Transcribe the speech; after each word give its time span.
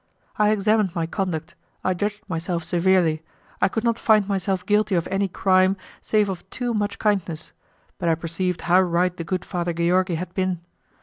I 0.37 0.49
examined 0.49 0.95
my 0.95 1.05
conduct, 1.05 1.53
I 1.83 1.93
judged 1.93 2.23
myself 2.27 2.63
severely, 2.63 3.21
I 3.61 3.67
could 3.67 3.83
not 3.83 3.99
find 3.99 4.27
myself 4.27 4.65
guilty 4.65 4.95
of 4.95 5.07
any 5.11 5.27
crime 5.27 5.77
save 6.01 6.27
of 6.27 6.49
too 6.49 6.73
much 6.73 6.97
kindness, 6.97 7.51
but 7.99 8.09
I 8.09 8.15
perceived 8.15 8.61
how 8.61 8.81
right 8.81 9.15
the 9.15 9.23
good 9.23 9.45
Father 9.45 9.73
Georgi 9.73 10.15
had 10.15 10.33
been. 10.33 10.61